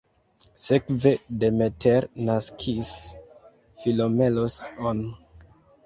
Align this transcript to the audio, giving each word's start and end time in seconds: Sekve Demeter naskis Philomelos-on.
Sekve 0.61 1.11
Demeter 1.43 2.09
naskis 2.31 2.91
Philomelos-on. 3.79 5.09